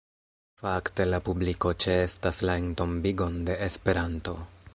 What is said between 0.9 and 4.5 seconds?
la publiko ĉeestas la entombigon de Esperanto.